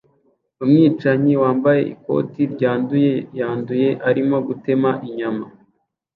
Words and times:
Umwicanyi 0.63 1.33
wambaye 1.43 1.81
ikote 1.93 2.41
ryanduye 2.53 3.11
yanduye 3.39 3.89
arimo 4.09 4.37
gutema 4.47 4.89
inyama 5.07 5.45